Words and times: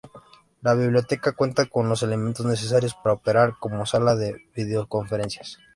La 0.63 0.73
biblioteca 0.73 1.33
cuenta 1.33 1.67
con 1.67 1.87
los 1.87 2.01
elementos 2.01 2.43
necesarios 2.43 2.95
para 2.95 3.13
operar 3.13 3.59
como 3.59 3.85
sala 3.85 4.15
de 4.15 4.41
videoconferencias. 4.55 5.59